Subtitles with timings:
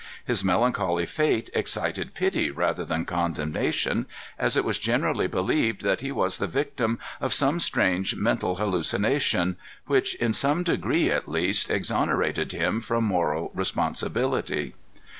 [0.25, 4.07] His melancholy fate excited pity rather than condemnation,
[4.39, 9.57] as it was generally believed that he was the victim of some strange mental hallucination,
[9.85, 14.73] which, in some degree at least, exonerated him from moral responsibility.